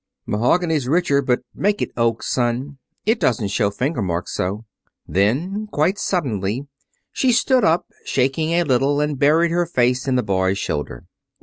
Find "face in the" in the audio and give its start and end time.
9.67-10.23